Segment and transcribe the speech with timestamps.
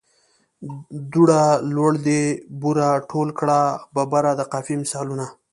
[1.13, 1.43] دوړه،
[1.75, 2.23] لوړ دي،
[2.59, 3.59] بوره، ټول کړه،
[3.95, 5.25] ببره د قافیې مثالونه.